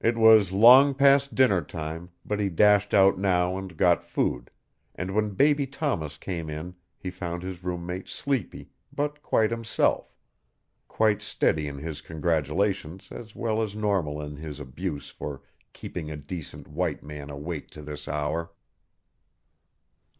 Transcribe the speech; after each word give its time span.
It 0.00 0.16
was 0.18 0.50
long 0.50 0.94
past 0.96 1.36
dinner 1.36 1.62
time, 1.62 2.10
but 2.26 2.40
he 2.40 2.48
dashed 2.48 2.92
out 2.92 3.20
now 3.20 3.56
and 3.56 3.76
got 3.76 4.02
food, 4.02 4.50
and 4.96 5.14
when 5.14 5.34
Baby 5.36 5.64
Thomas 5.64 6.18
came 6.18 6.50
in 6.50 6.74
he 6.98 7.08
found 7.08 7.44
his 7.44 7.62
room 7.62 7.86
mate 7.86 8.08
sleepy, 8.08 8.70
but 8.92 9.22
quite 9.22 9.52
himself; 9.52 10.12
quite 10.88 11.22
steady 11.22 11.68
in 11.68 11.78
his 11.78 12.00
congratulations 12.00 13.12
as 13.12 13.36
well 13.36 13.62
as 13.62 13.76
normal 13.76 14.20
in 14.20 14.34
his 14.34 14.58
abuse 14.58 15.10
for 15.10 15.42
"keeping 15.72 16.10
a 16.10 16.16
decent 16.16 16.66
white 16.66 17.04
man 17.04 17.30
awake 17.30 17.68
to 17.70 17.82
this 17.82 18.08
hour." 18.08 18.50